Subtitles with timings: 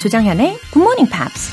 [0.00, 1.52] 조정현의 Good Morning Pops.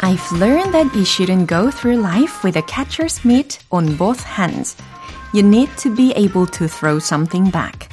[0.00, 4.76] I've learned that you shouldn't go through life with a catcher's mitt on both hands.
[5.32, 7.88] You need to be able to throw something back.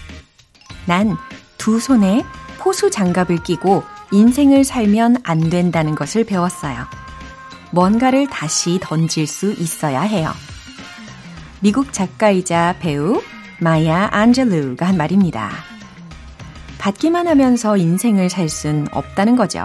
[0.87, 1.17] 난
[1.65, 2.23] 두 손에
[2.59, 6.85] 포수 장갑을 끼고 인생을 살면 안 된다는 것을 배웠어요.
[7.72, 10.32] 뭔가를 다시 던질 수 있어야 해요.
[11.60, 13.22] 미국 작가이자 배우
[13.60, 15.50] 마야 안젤루가 한 말입니다.
[16.78, 19.64] 받기만 하면서 인생을 살 순 없다는 거죠.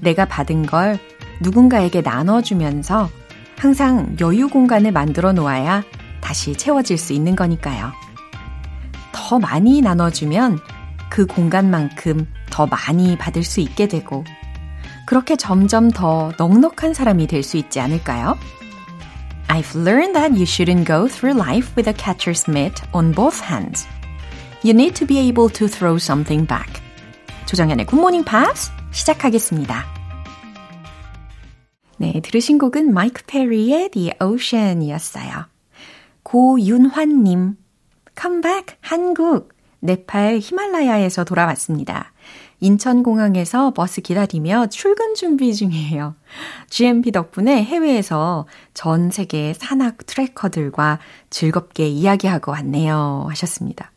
[0.00, 0.98] 내가 받은 걸
[1.42, 3.10] 누군가에게 나눠주면서
[3.58, 5.84] 항상 여유 공간을 만들어 놓아야
[6.22, 7.92] 다시 채워질 수 있는 거니까요.
[9.12, 10.58] 더 많이 나눠주면
[11.10, 14.24] 그 공간만큼 더 많이 받을 수 있게 되고,
[15.10, 18.38] 그렇게 점점 더 넉넉한 사람이 될 수 있지 않을까요?
[19.48, 23.88] I've learned that you shouldn't go through life with a catcher's mitt on both hands.
[24.62, 26.80] You need to be able to throw something back.
[27.46, 29.84] 조정현의 굿모닝 팝스 시작하겠습니다.
[31.96, 35.46] 네, 들으신 곡은 마이크 페리의 The Ocean이었어요.
[36.22, 37.56] 고윤환님,
[38.14, 39.48] 컴백 한국!
[39.80, 42.12] 네팔 히말라야에서 돌아왔습니다.
[42.60, 46.14] 인천공항에서 버스 기다리며 출근 준비 중이에요.
[46.68, 50.98] GMP 덕분에 해외에서 전 세계 산악 트래커들과
[51.30, 53.26] 즐겁게 이야기하고 왔네요.
[53.30, 53.90] 하셨습니다.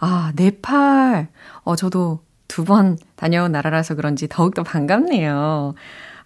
[0.00, 1.28] 아, 네팔.
[1.62, 5.74] 어, 저도 두 번 다녀온 나라라서 그런지 더욱더 반갑네요.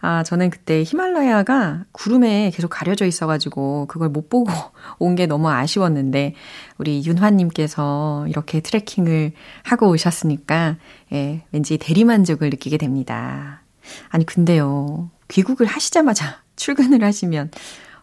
[0.01, 4.53] 아, 저는 그때 히말라야가 구름에 계속 가려져 있어가지고 그걸 못 보고
[4.99, 6.35] 온 게 너무 아쉬웠는데
[6.79, 9.33] 우리 윤환님께서 이렇게 트레킹을
[9.65, 10.77] 하고 오셨으니까
[11.13, 13.63] 예, 왠지 대리만족을 느끼게 됩니다.
[14.11, 15.11] 아니, 근데요.
[15.29, 17.51] 귀국을 하시자마자 출근을 하시면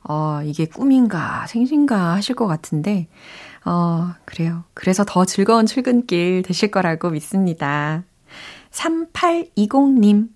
[0.07, 3.07] 어, 이게 꿈인가 생신가 하실 것 같은데
[3.63, 4.63] 어, 그래요.
[4.73, 8.03] 그래서 더 즐거운 출근길 되실 거라고 믿습니다.
[8.71, 10.27] 3820님,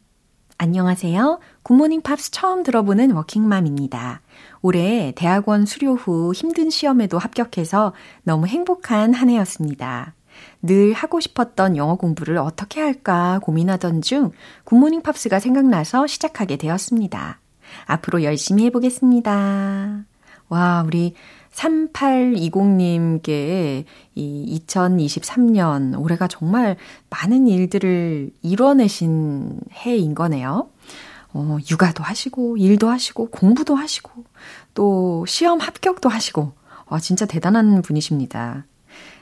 [0.61, 1.39] 안녕하세요.
[1.63, 4.19] 굿모닝 팝스 처음 들어보는 워킹맘입니다.
[4.61, 7.93] 올해 대학원 수료 후 힘든 시험에도 합격해서
[8.23, 10.15] 너무 행복한 한 해였습니다.
[10.61, 14.31] 늘 하고 싶었던 영어 공부를 어떻게 할까 고민하던 중
[14.65, 17.39] 굿모닝 팝스가 생각나서 시작하게 되었습니다.
[17.85, 20.08] 앞으로 열심히 해보겠습니다.
[20.49, 21.13] 와, 우리
[21.51, 26.75] 3820님께 이 2023년 올해가 정말
[27.09, 30.69] 많은 일들을 이뤄내신 해인 거네요.
[31.33, 34.23] 어, 육아도 하시고, 일도 하시고, 공부도 하시고,
[34.73, 36.53] 또 시험 합격도 하시고,
[36.87, 38.65] 와, 진짜 대단한 분이십니다.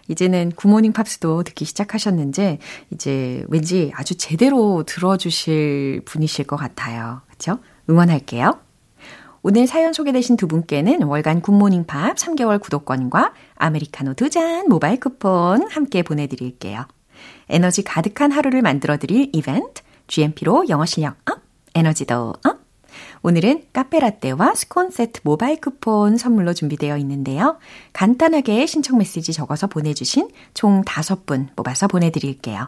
[0.07, 2.59] 이제는 굿모닝 팝스도 듣기 시작하셨는지,
[2.91, 7.19] 이제 왠지 아주 제대로 들어주실 분이실 것 같아요.
[7.29, 7.59] 그쵸?
[7.89, 8.66] 응원할게요.
[9.49, 15.65] 오늘 사연 소개되신 두 분께는 월간 굿모닝 팝스 3개월 구독권과 아메리카노 두 잔 모바일 쿠폰
[15.71, 16.85] 함께 보내드릴게요.
[17.47, 21.39] 에너지 가득한 하루를 만들어드릴 이벤트, GMP로 영어 실력 up,
[21.75, 22.59] 에너지도 up.
[23.21, 27.57] 오늘은 카페라떼와 스콘 세트 모바일 쿠폰 선물로 준비되어 있는데요.
[27.93, 32.67] 간단하게 신청 메시지 적어서 보내주신 총 5분 뽑아서 보내드릴게요.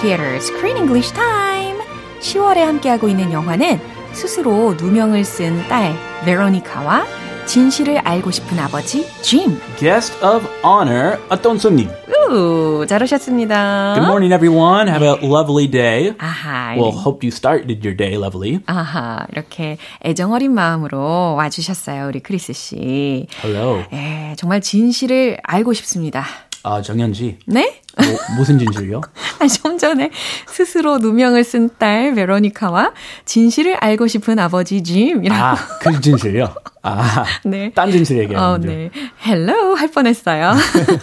[0.00, 1.78] Theater Screen English Time
[2.20, 3.80] 10월에 함께하고 있는 영화는
[4.12, 7.04] 스스로 누명을 쓴 딸 베로니카와
[7.46, 11.88] 진실을 알고 싶은 아버지 짐 Guest of honor, 어떤 손님?
[12.30, 13.94] 오, 잘 오셨습니다.
[13.94, 14.86] Good morning, everyone.
[14.88, 16.12] Have a lovely day.
[16.18, 16.74] 아하.
[16.76, 18.60] Well, hope you started your day lovely.
[18.66, 23.26] 아하, 이렇게 애정 어린 마음으로 와주셨어요, 우리 크리스 씨.
[23.42, 23.82] Hello.
[23.94, 26.26] 예, 정말 진실을 알고 싶습니다.
[26.64, 27.38] 아, 정현지.
[27.46, 27.80] 네?
[28.04, 29.00] 뭐, 무슨 진실이요?
[29.40, 30.10] 아니, 좀 전에
[30.46, 32.92] 스스로 누명을 쓴 딸 베로니카와
[33.24, 35.42] 진실을 알고 싶은 아버지 짐이라고.
[35.42, 36.54] 아, 그 진실이요?
[36.82, 37.70] 아, 네.
[37.74, 38.90] 딴 진실 얘기하는 어, 네.
[39.26, 40.54] hello 할 뻔했어요.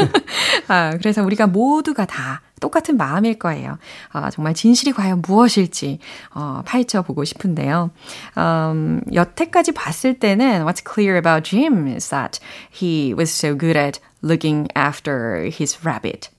[0.68, 3.78] 아, 그래서 우리가 모두가 다 똑같은 마음일 거예요.
[4.12, 6.00] 아, 정말 진실이 과연 무엇일지
[6.34, 7.92] 어, 파헤쳐 보고 싶은데요.
[8.38, 12.40] Um, 여태까지 봤을 때는 what's clear about Jim is that
[12.72, 16.30] he was so good at looking after his rabbit.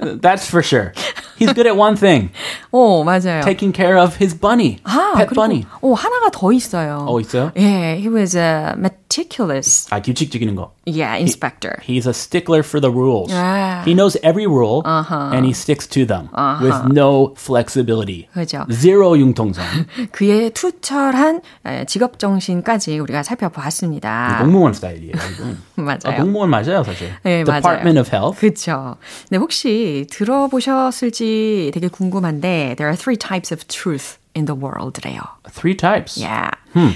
[0.00, 0.92] That's for sure.
[1.36, 2.30] He's good at one thing.
[2.72, 3.42] 오, 맞아요.
[3.42, 4.78] Taking care of his bunny.
[4.84, 5.66] 아, pet 그리고, bunny.
[5.82, 7.06] 오, 하나가 더 있어요.
[7.08, 7.52] 어, 있어요?
[7.56, 8.74] 예, he was a
[9.15, 10.71] meticulous, 아, 규칙 지키는 거.
[10.85, 11.79] yeah, inspector.
[11.81, 13.31] He's a stickler for the rules.
[13.33, 13.83] 아.
[13.85, 16.29] He knows every rule and he sticks to them
[16.61, 18.27] with no flexibility.
[18.33, 18.65] 그죠.
[18.71, 19.63] Zero 융통성.
[20.11, 24.39] 그의 투철한 에, 직업 정신까지 우리가 살펴보았습니다.
[24.41, 25.13] 공무원 스타일이에요.
[25.75, 25.99] 맞아요.
[26.05, 27.09] 아, 공무원 맞아요, 사실.
[27.23, 27.99] 네, Department 맞아요.
[27.99, 28.39] of Health.
[28.39, 28.95] 그렇죠.
[29.29, 35.20] 네, 혹시 들어보셨을지 되게 궁금한데 there are three types of truth in the world래요.
[35.50, 36.16] Three types.
[36.20, 36.50] Yeah.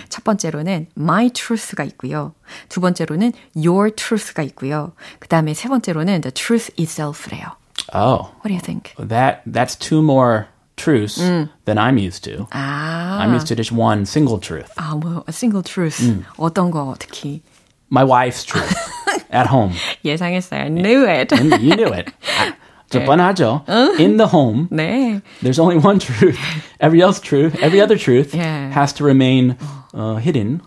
[0.09, 2.33] 첫 번째로는 my truth가 있고요.
[2.69, 4.93] 두 번째로는 your truth가 있고요.
[5.19, 7.57] 그다음에 세 번째로는 the truth itself래요.
[7.93, 8.95] Oh, What do you think?
[8.99, 10.47] that that's two more
[10.77, 12.47] truths than I'm used to.
[12.53, 14.71] 아, I'm used to just one single truth.
[14.77, 15.99] 아, 뭐 a single truth.
[16.39, 17.43] 어떤 거 특히
[17.91, 18.75] My wife's truth
[19.31, 19.75] at home.
[20.05, 20.61] 예상했어요.
[20.63, 21.33] I knew it.
[21.33, 22.11] And you knew it.
[22.90, 23.62] 아, 저 뻔하죠.
[24.00, 25.22] In the home, 네.
[25.44, 26.38] there's only one truth.
[26.80, 28.72] Every else truth, every other truth Yeah.
[28.74, 29.56] has to remain
[29.94, 30.62] uh, hidden,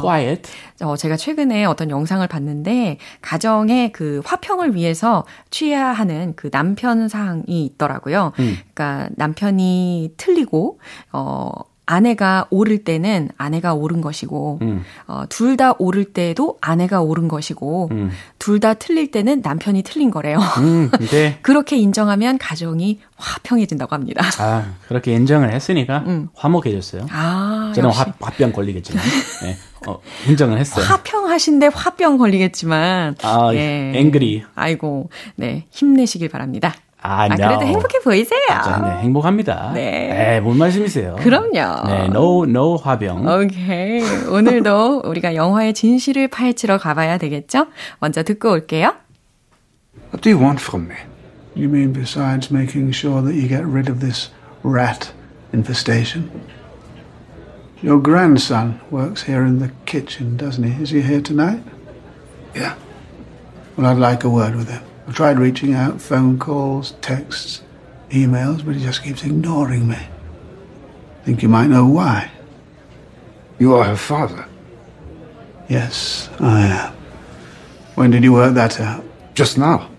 [0.00, 0.50] quiet.
[0.80, 7.44] 어, 제가 최근에 어떤 영상을 봤는데, 가정의 그 화평을 위해서 취해야 하는 그 남편 사항이
[7.66, 8.32] 있더라고요.
[8.36, 10.80] 그러니까 남편이 틀리고,
[11.12, 11.50] 어,
[11.90, 14.60] 아내가 옳을 때는 아내가 옳은 것이고,
[15.08, 17.90] 어, 둘다 옳을 때도 아내가 옳은 것이고,
[18.38, 20.38] 둘다 틀릴 때는 남편이 틀린 거래요.
[20.58, 24.24] 음, 근데 그렇게 인정하면 가정이 화평해진다고 합니다.
[24.38, 26.04] 아, 그렇게 인정을 했으니까
[26.36, 27.06] 화목해졌어요.
[27.10, 28.00] 아, 저는 역시.
[28.00, 29.02] 화, 화병 걸리겠지만
[29.42, 29.56] 네,
[29.88, 29.98] 어,
[30.28, 30.84] 인정을 했어요.
[30.84, 33.16] 화평하신데 화병 걸리겠지만.
[33.22, 33.92] 아, 예.
[33.96, 34.44] 앵그리.
[34.54, 36.72] 아이고, 네, 힘내시길 바랍니다.
[37.02, 37.36] 아, 아, no.
[37.36, 38.40] 그래도 행복해 보이세요.
[38.48, 39.72] 자, 네, 행복합니다.
[39.74, 40.34] 네.
[40.34, 41.16] 에이, 뭔 말씀이세요?
[41.20, 41.86] 그럼요.
[41.86, 43.26] 네, no, no 화병.
[43.26, 44.02] 오케이.
[44.28, 47.66] 오늘도 우리가 영화의 진실을 파헤치러 가봐야 되겠죠?
[47.98, 48.94] 먼저 듣고 올게요.
[50.12, 50.96] What do you want from me?
[51.56, 54.30] You mean besides making sure that you get rid of this
[54.62, 55.12] rat
[55.52, 56.30] infestation?
[57.82, 60.82] Your grandson works here in the kitchen, doesn't he?
[60.82, 61.62] Is he here tonight?
[62.54, 62.74] Yeah.
[63.76, 64.82] Well, I'd like a word with him.
[65.06, 67.62] I've tried reaching out, phone calls, texts,
[68.10, 69.98] emails, but he just keeps ignoring me.
[71.24, 72.30] Think you might know why?
[73.58, 74.46] You are her father.
[75.68, 76.94] Yes, I am.
[77.94, 79.04] When did you work that out?
[79.34, 79.90] Just now.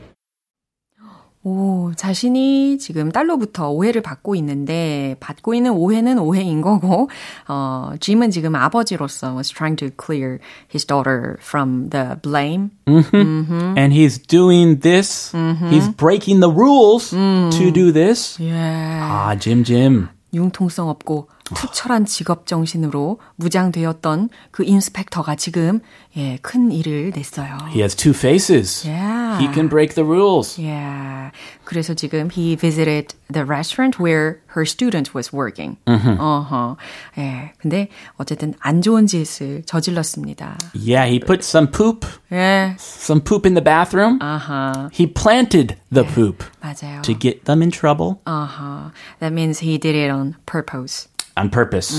[1.44, 7.10] 오, 자신이 지금 딸로부터 오해를 받고 있는데, 받고 있는 오해는 오해인 거고,
[7.48, 10.38] 어, 짐은 지금 아버지로서 was trying to clear
[10.72, 12.70] his daughter from the blame.
[12.88, 15.34] And he's doing this.
[15.72, 18.38] He's breaking the rules to do this.
[18.40, 18.54] 예.
[19.02, 20.10] 아, 짐, 짐.
[20.34, 25.79] 융통성 없고 투철한 직업 정신으로 무장되었던 그 인스펙터가 지금
[26.17, 27.57] 예, 큰 일을 냈어요.
[27.69, 28.85] He has two faces.
[28.85, 29.39] Yeah.
[29.41, 30.61] He can break the rules.
[30.61, 31.31] Yeah.
[31.65, 35.77] 그래서 지금 he visited the restaurant where her student was working.
[35.87, 36.77] 어허.
[37.19, 37.53] 예.
[37.59, 40.59] 근데 어쨌든 안 좋은 짓을 저질렀습니다.
[40.75, 42.75] Yeah, he put some poop, 예.
[42.77, 44.19] some poop in the bathroom.
[44.21, 44.91] 아하.
[44.93, 47.03] He planted the poop 맞아요.
[47.03, 48.91] to get them in trouble 아하.
[49.21, 51.07] That means he did it on purpose.
[51.41, 51.93] on purpose.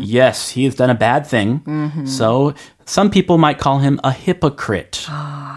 [0.00, 1.60] Yes, he has done a bad thing.
[2.06, 5.06] So some people might call him a hypocrite.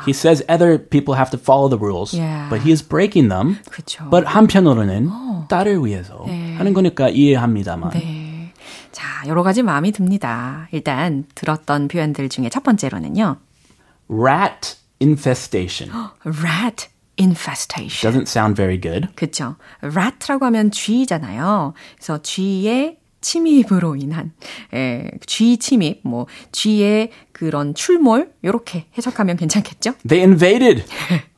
[0.06, 2.48] He says other people have to follow the rules, Yeah.
[2.50, 3.58] but he is breaking them.
[3.70, 4.10] 그렇죠.
[4.10, 7.90] But 한편으로는 딸을 위해서 하는 거니까 이해합니다만.
[7.92, 8.54] 네.
[8.94, 10.70] 자, 여러 가지 마음이 듭니다.
[10.72, 13.38] 일단 들었던 표현들 중에 첫 번째로는요.
[14.10, 15.92] Rat infestation
[16.26, 16.88] rat
[17.20, 18.02] infestation.
[18.02, 19.10] doesn't sound very good.
[19.16, 19.56] 그쵸.
[19.82, 21.74] rat라고 하면 쥐잖아요.
[21.98, 24.33] 그래서 쥐의 침입으로 인한
[24.75, 29.95] 에, 쥐 침입, 뭐 쥐의 그런 출몰 요렇게 해석하면 괜찮겠죠?
[30.07, 30.85] They invaded.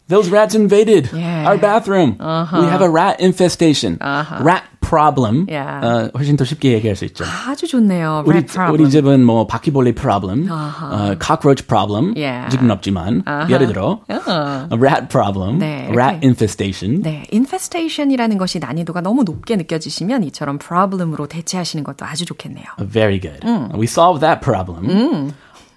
[0.08, 1.48] Those rats invaded Yeah.
[1.48, 2.18] our bathroom.
[2.20, 3.96] We have a rat infestation.
[4.00, 5.46] Rat problem.
[5.48, 5.86] Yeah.
[5.86, 7.24] 어, 훨씬 더 쉽게 얘기할 수 있죠.
[7.24, 8.22] 아주 좋네요.
[8.26, 8.44] 우리.
[8.70, 12.48] 우리 집은 뭐 바퀴벌레 problem, 어, cockroach problem, Yeah.
[12.50, 14.68] 지금 없지만 예를 들어 어.
[14.70, 17.02] a rat problem, 네, rat infestation.
[17.02, 22.66] 네, infestation이라는 것이 난이도가 너무 높게 느껴지시면 이처럼 problem으로 대체하시는 것도 아주 좋겠네요.
[22.78, 23.40] Very good.
[23.74, 25.32] We solved that problem.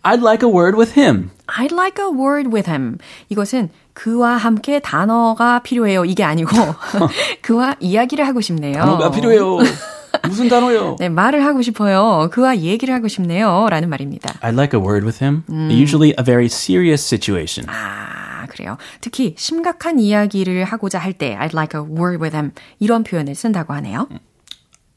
[0.08, 1.32] I'd like a word with him.
[1.48, 2.98] I'd like a word with him.
[3.30, 6.06] 이것은 그와 함께 단어가 필요해요.
[6.06, 6.50] 이게 아니고
[7.42, 8.74] 그와 이야기를 하고 싶네요.
[8.76, 9.58] 단어가 필요해요.
[10.28, 10.96] 무슨 단어요?
[11.00, 12.30] 네, 말을 하고 싶어요.
[12.32, 13.68] 그와 얘기를 하고 싶네요.
[13.70, 14.34] 라는 말입니다.
[14.42, 15.44] I'd like a word with him.
[15.70, 17.68] Usually a very serious situation.
[17.70, 18.78] 아, 그래요.
[19.02, 23.74] 특히 심각한 이야기를 하고자 할 때 I'd like a word with him 이런 표현을 쓴다고
[23.74, 24.08] 하네요.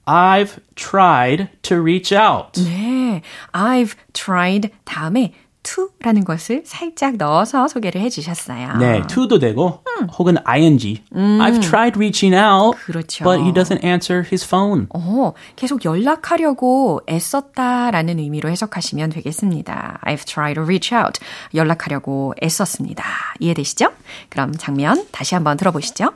[0.06, 2.60] I've tried to reach out.
[2.62, 8.78] 네, I've tried 다음에 to라는 것을 살짝 넣어서 소개를 해주셨어요.
[8.78, 9.84] 네, to도 되고
[10.18, 11.02] 혹은 ing.
[11.12, 13.24] I've tried reaching out, 그렇죠.
[13.24, 14.86] but he doesn't answer his phone.
[14.94, 20.00] 어, 계속 연락하려고 애썼다라는 의미로 해석하시면 되겠습니다.
[20.04, 21.20] I've tried to reach out.
[21.54, 23.04] 연락하려고 애썼습니다.
[23.38, 23.92] 이해되시죠?
[24.30, 26.10] 그럼 장면 다시 한번 들어보시죠.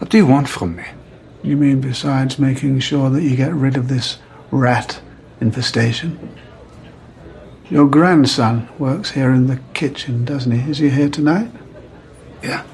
[0.00, 0.84] What do you want from me?
[1.42, 4.18] You mean besides making sure that you get rid of this
[4.50, 5.00] rat
[5.40, 6.36] infestation?
[7.70, 10.70] Your grandson works here in the kitchen, doesn't he?
[10.70, 11.50] Is he here tonight?
[12.42, 12.64] Yeah.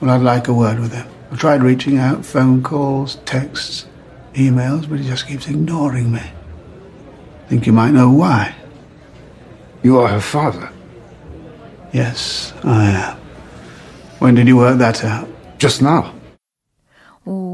[0.00, 1.06] Well, I'd like a word with him.
[1.30, 3.86] I've tried reaching out, phone calls, texts,
[4.34, 6.22] emails, but he just keeps ignoring me.
[7.48, 8.54] Think you might know why?
[9.82, 10.70] You are her father.
[11.92, 13.16] Yes, I am.
[14.18, 15.28] When did you work that out?
[15.58, 16.13] Just now.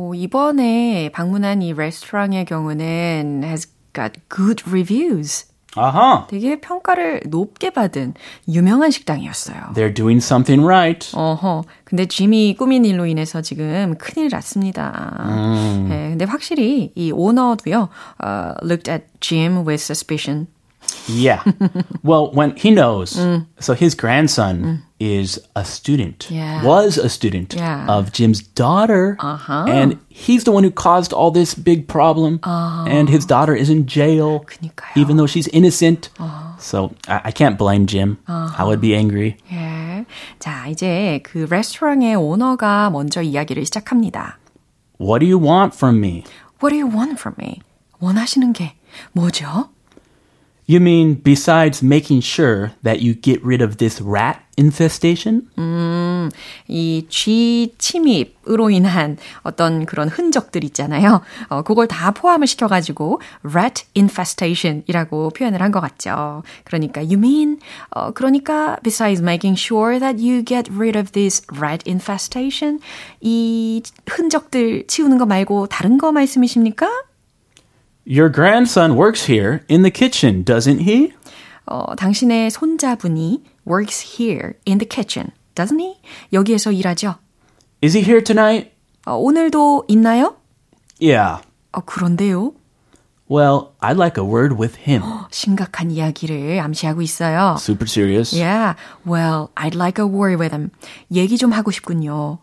[0.10, 5.46] 오, 이번에 방문한 이 레스토랑의 경우는 has got good reviews.
[5.76, 6.26] 아하.
[6.28, 8.16] 되게 평가를 높게 받은
[8.48, 9.74] 유명한 식당이었어요.
[9.76, 11.12] They're doing something right.
[11.16, 11.66] 어허.
[11.84, 15.24] 근데 짐이 꾸민 일로 인해서 지금 큰일 났습니다.
[15.88, 17.90] 네, 근데 확실히 이 오너도요,
[18.24, 20.48] uh, looked at Jim with suspicion.
[21.08, 21.44] Yeah.
[22.04, 23.20] well, when he knows,
[23.60, 26.64] so his grandson is a student, Yeah.
[26.64, 27.86] was a student Yeah.
[27.88, 29.66] of Jim's daughter, Uh-huh.
[29.68, 32.40] and he's the one who caused all this big problem.
[32.44, 34.96] And his daughter is in jail, 그니까요.
[34.96, 36.10] even though she's innocent.
[36.60, 38.18] So I, I can't blame Jim.
[38.28, 39.38] I would be angry.
[39.52, 40.06] 예.
[40.40, 44.38] 자, 이제 그 레스토랑의 오너가 먼저 이야기를 시작합니다.
[45.00, 46.24] What do you want from me?
[46.64, 47.60] What do you want from me?
[48.00, 48.76] 원하시는 게
[49.12, 49.70] 뭐죠?
[50.71, 55.51] You mean besides making sure that you get rid of this rat infestation?
[56.69, 61.23] 이쥐 침입으로 인한 어떤 그런 흔적들 있잖아요.
[61.49, 63.21] 어, 그걸 다 포함을 시켜가지고
[63.53, 66.45] rat infestation이라고 표현을 한 것 같죠.
[66.63, 67.59] 그러니까 you mean
[67.91, 72.79] 어, 그러니까 besides making sure that you get rid of this rat infestation
[73.21, 76.89] 이 흔적들 치우는 거 말고 다른 거 말씀이십니까?
[78.10, 81.14] Your grandson works here in the kitchen, doesn't he?
[81.66, 85.96] 어, 당신의 손자분이 works here in the kitchen, doesn't he?
[86.32, 87.16] 여기에서 일하죠.
[87.82, 88.72] Is he here tonight?
[89.06, 90.36] 어, 오늘도 있나요?
[91.00, 91.42] Yeah.
[91.72, 92.54] 어, 그런데요.
[93.28, 95.02] Well, I'd like a word with him.
[95.32, 97.58] 심각한 이야기를 암시하고 있어요.
[97.58, 98.32] Super serious.
[98.38, 100.70] Yeah, well, I'd like a word with him.
[101.12, 102.38] 얘기 좀 하고 싶군요.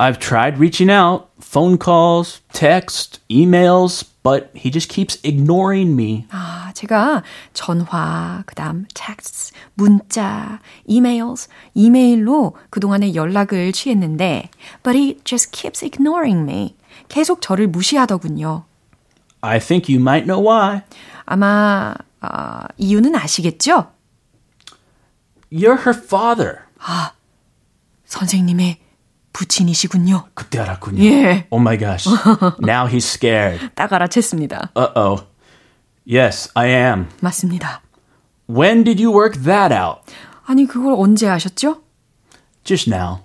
[0.00, 6.25] I've tried reaching out, phone calls, text, emails, but he just keeps ignoring me.
[6.31, 14.49] 아, 제가 전화, 그다음 text, 문자, emails, 이메일로 그동안에 연락을 취했는데
[14.83, 16.75] but he just keeps ignoring me.
[17.07, 18.65] 계속 저를 무시하더군요.
[19.39, 20.81] I think you might know why.
[21.25, 23.91] 아마 어, 이유는 아시겠죠?
[25.49, 26.63] You're her father.
[28.05, 28.79] 선생님의
[29.37, 30.29] 부친이시군요.
[30.33, 31.03] 그때 알았군요.
[31.03, 31.45] 예.
[31.51, 32.09] Oh my gosh.
[32.59, 33.69] now he's scared.
[33.75, 34.71] 딱 알아챘습니다.
[34.75, 35.25] Uh-oh.
[36.09, 37.07] Yes, I am.
[37.21, 37.81] 맞습니다.
[38.49, 40.11] When did you work that out?
[40.47, 41.83] 아니 그걸 언제 아셨죠?
[42.63, 43.19] Just now.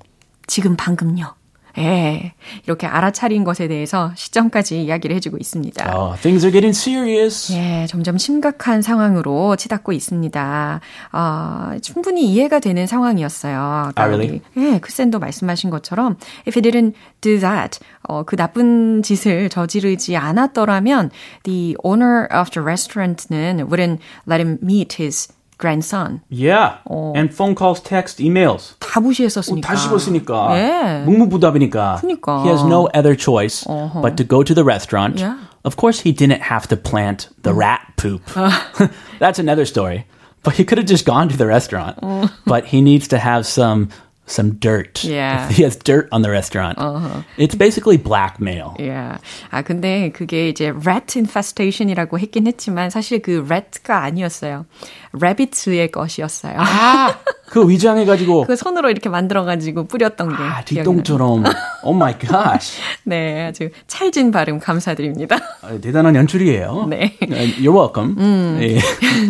[0.46, 1.34] 지금 방금요.
[1.78, 2.34] 예.
[2.64, 5.96] 이렇게 알아차린 것에 대해서 시점까지 이야기를 해주고 있습니다.
[5.96, 7.52] Oh, things are getting serious.
[7.54, 10.80] 예, 점점 심각한 상황으로 치닫고 있습니다.
[11.12, 13.58] 어, 충분히 이해가 되는 상황이었어요.
[13.58, 14.40] 아까 아, really?
[14.54, 20.16] 우리, 예, 크센도 말씀하신 것처럼 if he didn't do that, 어, 그 나쁜 짓을 저지르지
[20.16, 21.10] 않았더라면
[21.44, 23.98] the owner of the restaurant는 wouldn't
[24.28, 26.21] let him meet his grandson.
[26.29, 26.77] Yeah.
[26.87, 28.75] And phone calls, text, emails.
[28.79, 29.67] 다 무시했었으니까.
[29.67, 30.57] 다 씹었으니까.
[30.57, 31.03] 예.
[31.05, 31.99] 묵묵부답이니까.
[32.01, 32.43] 그니까.
[32.43, 33.65] He has no other choice
[34.01, 35.19] but to go to the restaurant.
[35.19, 35.37] Yeah.
[35.65, 38.21] Of course, he didn't have to plant the rat poop.
[39.19, 40.05] That's another story.
[40.43, 41.97] But he could have just gone to the restaurant.
[42.45, 43.89] But he needs to have some
[44.26, 45.04] some dirt.
[45.04, 45.48] Yeah.
[45.50, 46.78] He has dirt on the restaurant.
[46.78, 47.22] Uh-huh.
[47.36, 48.74] It's basically blackmail.
[48.78, 49.18] Yeah.
[49.50, 54.64] 아 근데 그게 이제 rat infestation이라고 했긴 했지만 사실 그 rat가 아니었어요.
[55.12, 56.54] rabbit의 것이었어요.
[56.56, 60.42] 아, 그 위장해 가지고 그 손으로 이렇게 만들어 가지고 뿌렸던 게.
[60.42, 61.44] 아, 뒷동처럼.
[61.84, 62.80] Oh my gosh.
[63.04, 65.36] 네, 아주 찰진 발음 감사드립니다.
[65.62, 66.86] 아, 대단한 연출이에요.
[66.88, 67.16] 네.
[67.20, 68.14] You're welcome.
[68.18, 68.58] 음.
[68.62, 68.78] 예,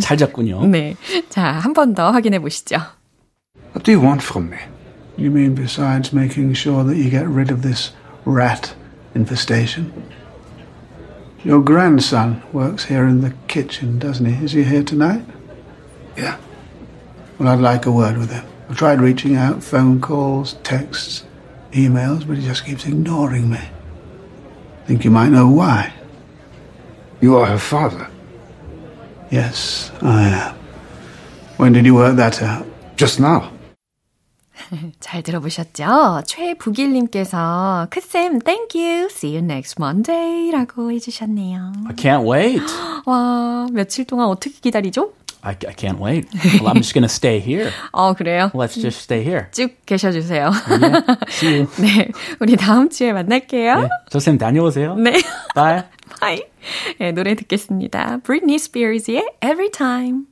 [0.01, 0.65] 잘 잡군요.
[0.67, 0.95] 네.
[1.31, 2.77] 자, 한 번 더 확인해 보시죠.
[3.75, 4.59] What do you want from me?
[5.17, 7.93] You mean besides making sure that you get rid of this
[8.25, 8.75] rat
[9.15, 10.11] infestation?
[11.45, 14.45] Your grandson works here in the kitchen, doesn't he?
[14.45, 15.25] Is he here tonight?
[16.17, 16.39] Yeah.
[17.39, 18.45] Well, I'd like a word with him.
[18.69, 21.25] I've tried reaching out, phone calls, texts,
[21.73, 23.61] emails, but he just keeps ignoring me.
[24.87, 25.93] Think you might know why?
[27.21, 28.09] You are her father.
[29.31, 30.55] Yes, I am.
[31.57, 32.67] When did you work that out?
[32.97, 33.53] Just now.
[35.01, 36.23] 잘 들어보셨죠?
[36.27, 41.73] 최북일님께서 크쌤, thank you, see you next Monday 라고 해주셨네요.
[41.89, 42.63] I can't wait.
[43.07, 45.13] 와, 며칠 동안 어떻게 기다리죠?
[45.43, 46.29] I, I can't wait.
[46.61, 47.71] Well, I'm just going to stay here.
[47.91, 48.51] 어, 그래요?
[48.55, 49.47] Let's just stay here.
[49.51, 50.53] 쭉 계셔주세요.
[50.69, 51.05] Yeah.
[51.29, 51.67] See you.
[51.81, 53.81] 네, 우리 다음 주에 만날게요.
[53.81, 54.95] 네, 저쌤 다녀오세요.
[54.95, 55.21] 네.
[55.55, 55.83] Bye.
[56.21, 56.43] Bye.
[57.01, 58.19] 네, 노래 듣겠습니다.
[58.23, 60.32] Britney Spears의 Every Time.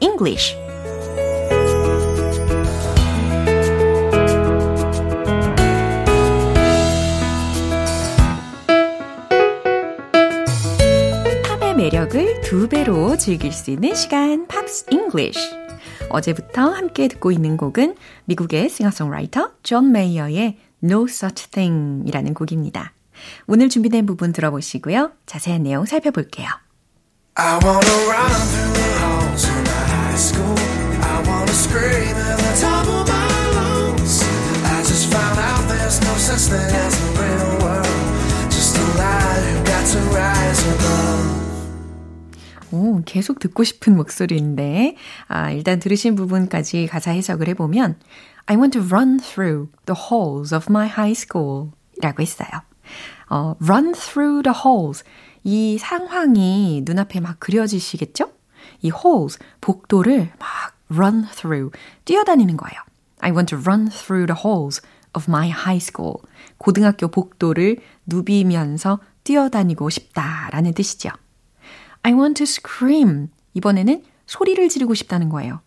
[0.00, 0.56] English.
[11.44, 15.40] 팝의 매력을 두 배로 즐길 수 있는 시간, 팝스 English.
[16.10, 22.92] 어제부터 함께 듣고 있는 곡은 미국의 싱어송라이터 존 메이어의 No Such Thing이라는 곡입니다.
[23.46, 25.12] 오늘 준비된 부분 들어보시고요.
[25.26, 26.48] 자세한 내용 살펴볼게요.
[27.34, 28.87] I wanna run through
[42.70, 44.94] 오, 계속 듣고 싶은 목소리인데,
[45.26, 47.98] 아, 일단 들으신 부분까지 가사 해석을 해보면,
[48.46, 52.48] I want to run through the halls of my high school 라고 했어요.
[53.30, 55.02] 어, run through the halls.
[55.42, 58.30] 이 상황이 눈앞에 막 그려지시겠죠?
[58.82, 61.70] 이 halls, 복도를 막 run through,
[62.04, 62.80] 뛰어다니는 거예요.
[63.20, 64.80] I want to run through the halls
[65.14, 66.16] of my high school.
[66.58, 71.10] 고등학교 복도를 누비면서 뛰어다니고 싶다라는 뜻이죠.
[72.02, 73.28] I want to scream.
[73.54, 75.60] 이번에는 소리를 지르고 싶다는 거예요.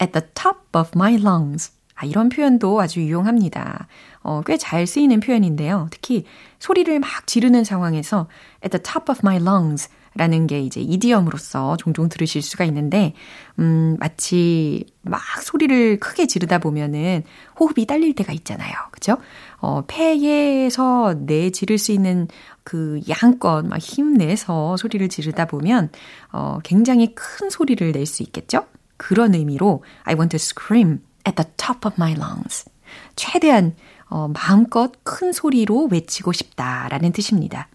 [0.00, 1.72] At the top of my lungs.
[1.94, 3.86] 아, 이런 표현도 아주 유용합니다.
[4.22, 5.88] 어, 꽤 잘 쓰이는 표현인데요.
[5.90, 6.24] 특히
[6.58, 8.28] 소리를 막 지르는 상황에서
[8.64, 9.88] at the top of my lungs
[10.20, 13.14] 라는 게 이제 이디엄으로서 종종 들으실 수가 있는데,
[13.58, 17.22] 음, 마치 막 소리를 크게 지르다 보면은
[17.58, 18.70] 호흡이 딸릴 때가 있잖아요.
[18.90, 19.16] 그죠?
[19.60, 22.28] 어, 폐에서 내 지를 수 있는
[22.64, 25.88] 그 양껏 막 힘내서 소리를 지르다 보면,
[26.32, 28.66] 어, 굉장히 큰 소리를 낼 수 있겠죠?
[28.98, 32.68] 그런 의미로 I want to scream at the top of my lungs.
[33.16, 33.74] 최대한
[34.10, 37.68] 어, 마음껏 큰 소리로 외치고 싶다라는 뜻입니다.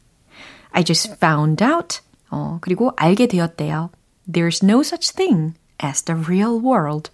[0.70, 2.02] I just found out.
[2.30, 3.90] 어, 그리고 알게 되었대요.
[4.32, 7.12] There's no such thing as the real world.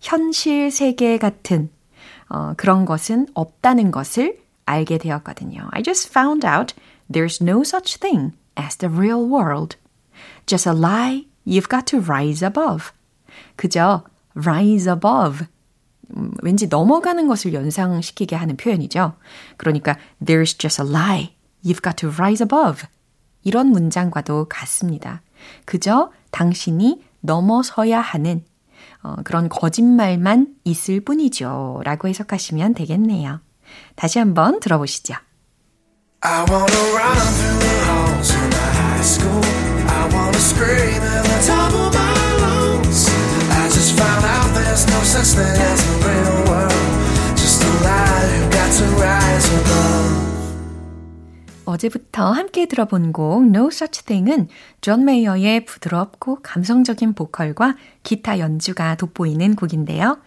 [0.00, 1.70] 현실 세계 같은
[2.28, 5.68] 어, 그런 것은 없다는 것을 알게 되었거든요.
[5.70, 6.74] I just found out
[7.10, 9.76] there's no such thing as the real world.
[10.46, 12.92] Just a lie you've got to rise above.
[13.56, 14.04] 그저
[14.36, 15.46] rise above.
[16.16, 19.14] 음, 왠지 넘어가는 것을 연상시키게 하는 표현이죠.
[19.56, 21.34] 그러니까 there's just a lie.
[21.64, 22.86] You've got to rise above.
[23.44, 25.22] 이런 문장과도 같습니다.
[25.64, 28.44] 그저 당신이 넘어서야 하는
[29.02, 31.82] 어, 그런 거짓말만 있을 뿐이죠.
[31.84, 33.40] 라고 해석하시면 되겠네요.
[33.96, 35.14] 다시 한번 들어보시죠.
[36.22, 36.64] I wanna
[36.96, 39.44] run through the halls of my high school.
[39.86, 43.10] I wanna scream at the top of my lungs.
[43.50, 46.33] I just found out there's no such thing as the real
[51.74, 54.48] 어제부터 함께 들어본 곡 No Such Thing은
[54.80, 60.18] 존 메이어의 부드럽고 감성적인 보컬과 기타 연주가 돋보이는 곡인데요.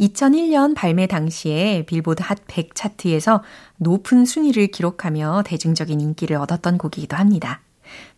[0.00, 3.42] 2001년 발매 당시에 빌보드 핫 100 차트에서
[3.78, 7.60] 높은 순위를 기록하며 대중적인 인기를 얻었던 곡이기도 합니다.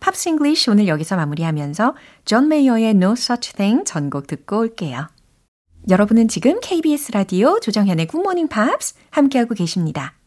[0.01, 5.09] 팝스 English 오늘 여기서 마무리하면서 존 메이어의 No Such Thing 전곡 듣고 올게요.
[5.89, 10.18] 여러분은 지금 KBS 라디오 조정현의 굿모닝 팝스 함께하고 계십니다.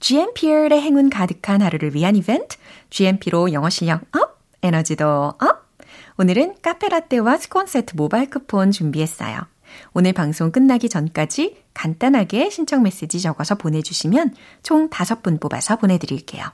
[0.00, 2.56] GMP의 행운 가득한 하루를 위한 이벤트,
[2.88, 5.70] GMP로 영어 실력 up, 에너지도 up.
[6.16, 9.46] 오늘은 카페라떼와 스콘 세트 모바일 쿠폰 준비했어요.
[9.92, 16.44] 오늘 방송 끝나기 전까지 간단하게 신청 메시지 적어서 보내주시면 총 5분 뽑아서 보내드릴게요.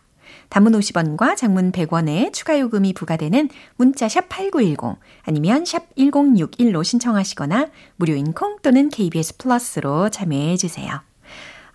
[0.49, 8.33] 단문 50원과 장문 100원의 추가 요금이 부과되는 문자 샵 8910 아니면 샵 1061로 신청하시거나 무료인
[8.33, 11.01] 콩 또는 KBS 플러스로 참여해 주세요.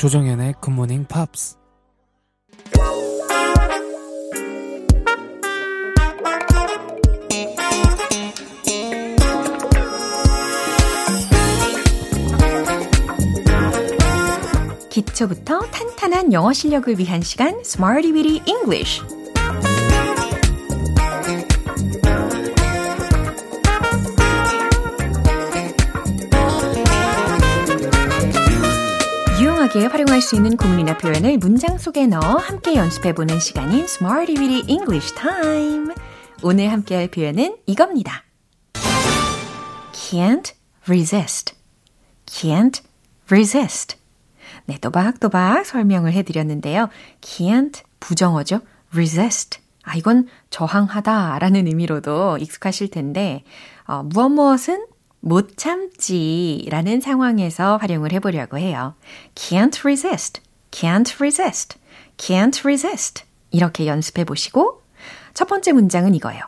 [0.00, 1.58] 조정연의 굿모닝 팝스
[14.88, 19.19] 기초부터 탄탄한 영어 실력을 위한 시간 Smarty Weedy English
[30.20, 35.94] 활용할 수 있는 구문이나 표현을 문장 속에 넣어 함께 연습해보는 시간인 Smarty Weedy English Time.
[36.42, 38.24] 오늘 함께할 표현은 이겁니다.
[39.92, 40.52] Can't
[40.86, 41.54] resist.
[42.26, 42.82] Can't
[43.30, 43.96] resist.
[44.66, 46.90] 네, 또박또박 설명을 해드렸는데요.
[47.22, 48.60] Can't 부정어죠.
[48.92, 49.58] resist.
[49.82, 53.42] 아, 이건 저항하다 라는 의미로도 익숙하실 텐데,
[53.86, 54.84] 어, 무엇 무엇은
[55.20, 58.94] 못 참지 라는 상황에서 활용을 해보려고 해요.
[59.34, 61.78] can't resist, can't resist,
[62.16, 63.24] can't resist.
[63.50, 64.82] 이렇게 연습해 보시고,
[65.34, 66.42] 첫 번째 문장은 이거예요.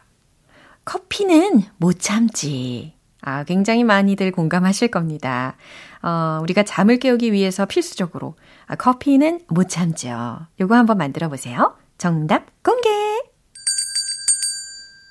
[0.84, 2.94] 커피는 못 참지.
[3.20, 5.56] 아, 굉장히 많이들 공감하실 겁니다.
[6.02, 8.34] 어, 우리가 잠을 깨우기 위해서 필수적으로
[8.66, 10.46] 아, 커피는 못 참죠.
[10.60, 11.76] 요거 한번 만들어 보세요.
[11.98, 12.88] 정답 공개!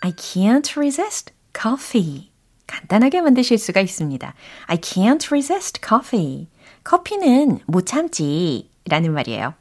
[0.01, 2.30] I can't resist coffee.
[2.67, 4.33] 간단하게 만드실 수가 있습니다.
[4.67, 6.47] I can't resist coffee.
[6.83, 8.69] 커피는 못 참지.
[8.87, 9.53] 라는 말이에요.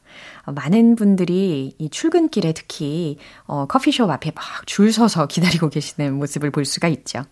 [0.46, 6.50] 어, 많은 분들이 이 출근길에 특히 어, 커피숍 앞에 막 줄 서서 기다리고 계시는 모습을
[6.50, 7.24] 볼 수가 있죠.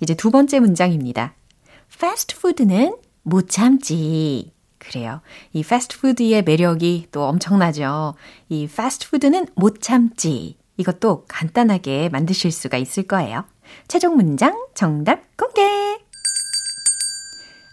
[0.00, 1.34] 이제 두 번째 문장입니다.
[2.00, 4.52] 패스트푸드는 못 참지.
[4.78, 5.20] 그래요.
[5.52, 8.14] 이 패스트푸드의 매력이 또 엄청나죠.
[8.48, 10.56] 이 패스트푸드는 못 참지.
[10.78, 13.44] 이것도 간단하게 만드실 수가 있을 거예요.
[13.88, 15.62] 최종 문장 정답 공개!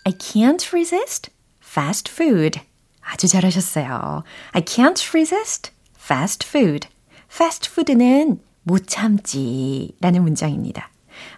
[0.04, 1.32] I can't resist
[1.64, 2.60] fast food.
[3.02, 4.24] 아주 잘하셨어요.
[4.52, 6.88] I can't resist fast food.
[7.32, 10.90] fast food는 못 참지 라는 문장입니다.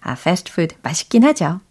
[0.02, 1.62] 아, fast food 맛있긴 하죠.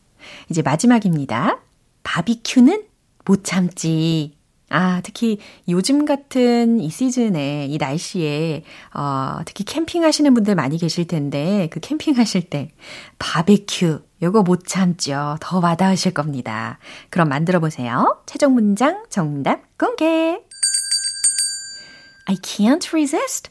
[0.48, 1.60] 이제 마지막입니다.
[2.02, 2.84] 바비큐는
[3.24, 4.37] 못 참지.
[4.70, 11.06] 아, 특히 요즘 같은 이 시즌에, 이 날씨에, 어, 특히 캠핑 하시는 분들 많이 계실
[11.06, 12.70] 텐데, 그 캠핑 하실 때,
[13.18, 15.36] 바베큐, 요거 못 참죠.
[15.40, 16.78] 더 와닿으실 겁니다.
[17.08, 18.20] 그럼 만들어 보세요.
[18.26, 20.40] 최종 문장 정답 공개!
[22.26, 23.50] I can't resist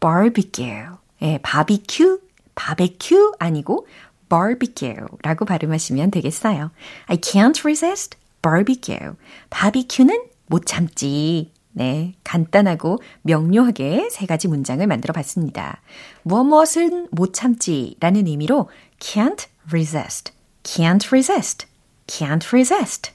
[0.00, 0.96] barbecue.
[1.22, 2.20] 예, 바비큐,
[2.56, 3.86] 바베큐 아니고
[4.28, 6.70] barbecue라고 발음하시면 되겠어요.
[7.06, 9.12] I can't resist barbecue.
[9.50, 11.52] 바비큐는 못 참지.
[11.72, 15.80] 네, 간단하고 명료하게 세 가지 문장을 만들어 봤습니다.
[16.24, 20.32] 무엇 무엇은 못 참지 라는 의미로 can't resist,
[20.64, 21.66] can't resist,
[22.08, 23.12] can't resist.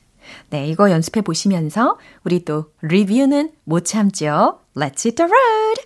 [0.50, 4.62] 네, 이거 연습해 보시면서 우리 또 리뷰는 못 참죠.
[4.74, 5.82] Let's hit the road!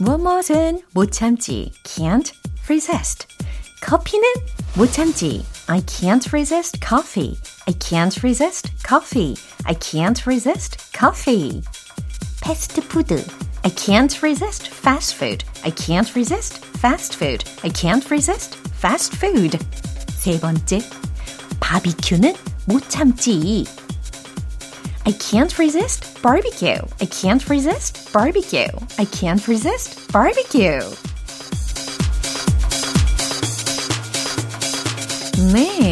[0.00, 2.32] 무엇 무엇은 못 참지, can't
[2.64, 3.28] resist.
[3.82, 4.28] 커피는
[4.76, 7.37] 못 참지, I can't resist coffee.
[7.67, 9.37] I can't resist coffee.
[9.65, 11.63] I can't resist coffee.
[12.41, 13.23] 패스트 푸드.
[13.63, 15.43] I can't resist fast food.
[15.63, 17.43] I can't resist fast food.
[17.63, 19.57] I can't resist fast food.
[20.19, 20.81] 세 번째.
[21.59, 22.35] 바비큐는
[22.67, 23.65] 못 참지.
[23.67, 23.85] I
[25.07, 26.81] I can't resist barbecue.
[26.99, 28.65] I can't resist barbecue.
[28.97, 30.81] I can't resist barbecue.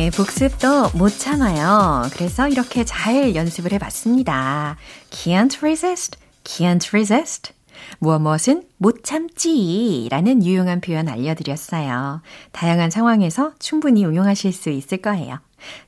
[0.08, 2.08] 네, 복습도 못 참아요.
[2.14, 4.78] 그래서 이렇게 잘 연습을 해봤습니다.
[5.10, 7.52] Can't resist, can't resist.
[7.98, 12.22] 무엇 무엇은 못 참지 라는 유용한 표현 알려드렸어요.
[12.52, 15.40] 다양한 상황에서 충분히 응용하실 수 있을 거예요.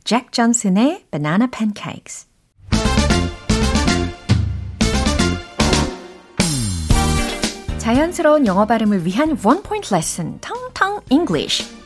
[0.05, 2.27] 잭 존슨의 Banana Pancakes.
[7.79, 11.80] 자연스러운 영어 발음을 위한 원 포인트 레슨, 텅텅 English.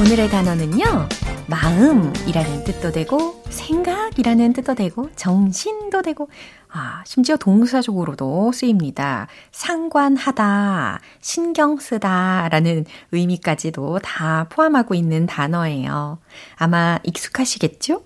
[0.00, 1.08] 오늘의 단어는요.
[1.46, 6.28] 마음이라는 뜻도 되고 생각이라는 뜻도 되고 정신도 되고
[6.68, 9.28] 아, 심지어 동사적으로도 쓰입니다.
[9.52, 16.18] 상관하다, 신경 쓰다 라는 의미까지도 다 포함하고 있는 단어예요.
[16.56, 18.02] 아마 익숙하시겠죠?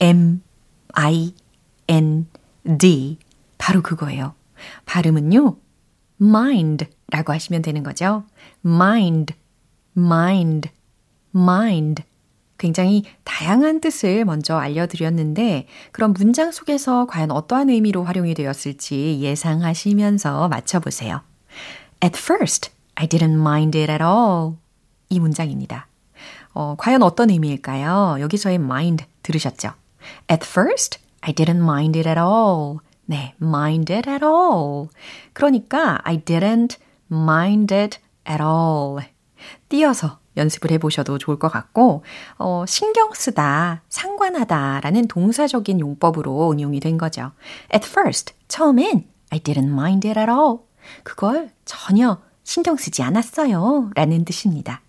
[0.00, 0.42] M
[0.94, 1.34] I
[1.86, 2.26] N
[2.78, 3.18] D
[3.56, 4.34] 바로 그거예요.
[4.84, 5.56] 발음은요.
[6.20, 8.24] mind라고 하시면 되는 거죠.
[8.64, 9.34] mind
[9.96, 10.70] mind
[11.34, 12.02] mind.
[12.58, 21.22] 굉장히 다양한 뜻을 먼저 알려드렸는데, 그럼 문장 속에서 과연 어떠한 의미로 활용이 되었을지 예상하시면서 맞춰보세요.
[22.04, 24.56] At first, I didn't mind it at all.
[25.08, 25.86] 이 문장입니다.
[26.52, 28.18] 어, 과연 어떤 의미일까요?
[28.20, 29.72] 여기서의 mind 들으셨죠?
[30.30, 32.78] At first, I didn't mind it at all.
[33.06, 34.88] 네, mind it at all.
[35.32, 36.76] 그러니까 I didn't
[37.10, 39.04] mind it at all.
[39.68, 42.02] 띄어서 연습을 해보셔도 좋을 것 같고,
[42.38, 47.30] 어, 신경 쓰다, 상관하다 라는 동사적인 용법으로 응용이 된 거죠.
[47.72, 50.58] At first, 처음엔 I didn't mind it at all.
[51.04, 53.90] 그걸 전혀 신경 쓰지 않았어요.
[53.94, 54.80] 라는 뜻입니다.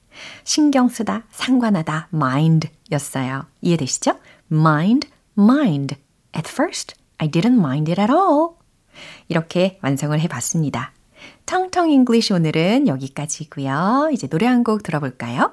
[0.44, 3.46] 신경 쓰다, 상관하다, mind 였어요.
[3.62, 4.14] 이해되시죠?
[4.52, 5.96] mind, mind.
[6.36, 8.56] At first, I didn't mind it at all.
[9.28, 10.94] 이렇게 완성을 해봤습니다.
[11.52, 14.10] 텅텅 English 오늘은 여기까지고요.
[14.14, 15.52] 이제 노래 한 곡 들어볼까요?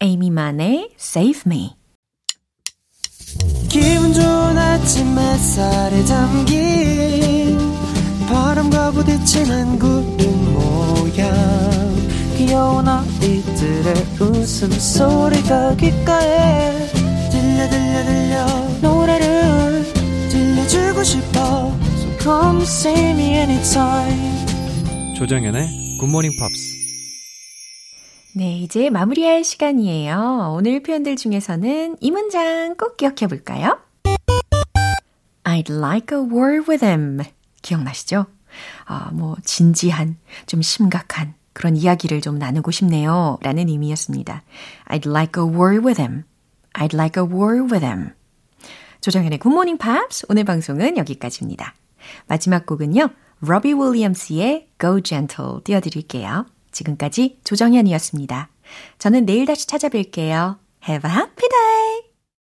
[0.00, 1.74] 에이미 만의 Save Me.
[3.68, 7.58] 기분 좋은 아침 햇살에 담긴
[8.28, 11.32] 바람과 부딪히는 구름 모양
[12.36, 16.86] 귀여운 아이들의 웃음소리가 귓가에
[17.32, 18.46] 들려 들려 들려
[18.82, 19.84] 노래를
[20.30, 24.39] 들려주고 싶어 So come see me anytime
[25.20, 26.76] 조정연의 굿모닝 팝스
[28.36, 30.54] 네, 이제 마무리할 시간이에요.
[30.56, 33.78] 오늘 표현들 중에서는 이 문장 꼭 기억해 볼까요?
[35.44, 37.18] I'd like a word with him.
[37.60, 38.24] 기억나시죠?
[38.86, 43.36] 아, 뭐, 진지한, 좀 심각한 그런 이야기를 좀 나누고 싶네요.
[43.42, 44.42] 라는 의미였습니다.
[44.88, 46.24] I'd like a word with him.
[46.72, 48.14] I'd like a word with him.
[49.02, 51.74] 조정현의 굿모닝 팝스 오늘 방송은 여기까지입니다.
[52.26, 53.10] 마지막 곡은요.
[53.40, 56.46] 로비 윌리엄스의 Go Gentle 띄워드릴게요.
[56.72, 58.50] 지금까지 조정현이었습니다.
[58.98, 60.58] 저는 내일 다시 찾아뵐게요.
[60.88, 62.09] Have a happy day!